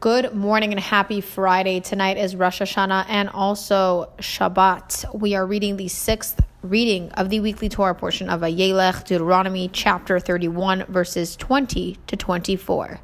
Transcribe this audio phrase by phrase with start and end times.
[0.00, 1.80] Good morning and happy Friday.
[1.80, 5.12] Tonight is Rosh Hashanah and also Shabbat.
[5.12, 10.20] We are reading the sixth reading of the weekly Torah portion of Vayelech, Deuteronomy chapter
[10.20, 13.00] 31, verses 20 to 24.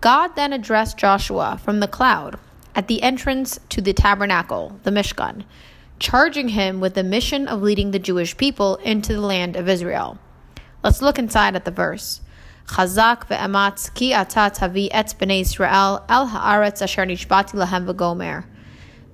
[0.00, 2.38] God then addressed Joshua from the cloud
[2.76, 5.42] at the entrance to the tabernacle, the Mishkan,
[5.98, 10.18] charging him with the mission of leading the Jewish people into the land of Israel.
[10.84, 12.20] Let's look inside at the verse.
[12.66, 18.44] Chazak ve'ematz ki ata tavi et b'nei Israel el haaretz asher nishbati lahem v'gomer.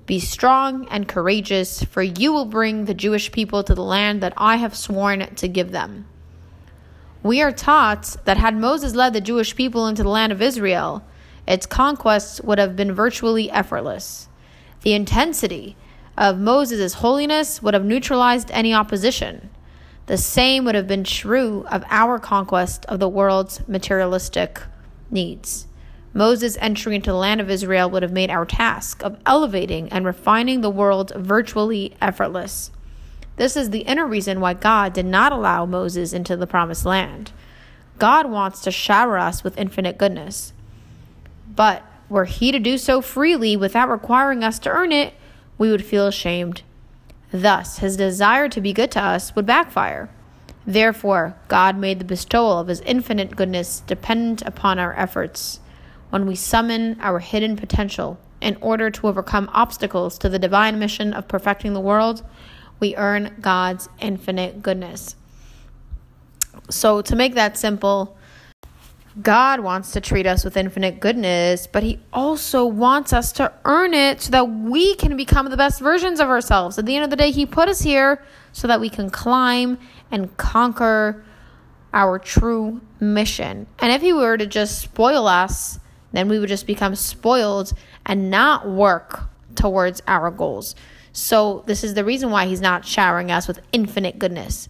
[0.05, 4.33] Be strong and courageous, for you will bring the Jewish people to the land that
[4.37, 6.07] I have sworn to give them.
[7.21, 11.03] We are taught that had Moses led the Jewish people into the land of Israel,
[11.45, 14.29] its conquests would have been virtually effortless.
[14.81, 15.75] The intensity
[16.17, 19.48] of Moses' holiness would have neutralized any opposition.
[20.09, 24.59] The same would have been true of our conquest of the world's materialistic
[25.11, 25.67] needs.
[26.15, 30.03] Moses' entry into the land of Israel would have made our task of elevating and
[30.03, 32.71] refining the world virtually effortless.
[33.35, 37.31] This is the inner reason why God did not allow Moses into the promised land.
[37.99, 40.53] God wants to shower us with infinite goodness.
[41.55, 45.13] But were he to do so freely without requiring us to earn it,
[45.59, 46.63] we would feel ashamed
[47.31, 50.09] Thus, his desire to be good to us would backfire.
[50.65, 55.59] Therefore, God made the bestowal of his infinite goodness dependent upon our efforts.
[56.09, 61.13] When we summon our hidden potential in order to overcome obstacles to the divine mission
[61.13, 62.23] of perfecting the world,
[62.79, 65.15] we earn God's infinite goodness.
[66.69, 68.17] So, to make that simple,
[69.21, 73.93] God wants to treat us with infinite goodness, but He also wants us to earn
[73.93, 76.77] it so that we can become the best versions of ourselves.
[76.77, 78.23] At the end of the day, He put us here
[78.53, 79.79] so that we can climb
[80.11, 81.25] and conquer
[81.93, 83.67] our true mission.
[83.79, 85.79] And if He were to just spoil us,
[86.11, 87.73] then we would just become spoiled
[88.05, 89.23] and not work
[89.55, 90.75] towards our goals.
[91.11, 94.69] So, this is the reason why He's not showering us with infinite goodness.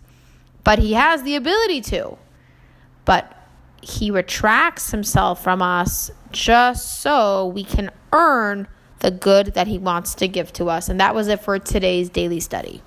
[0.64, 2.18] But He has the ability to.
[3.06, 3.36] But
[3.82, 8.68] he retracts himself from us just so we can earn
[9.00, 10.90] the good that he wants to give to us.
[10.90, 12.82] And that was it for today's daily study.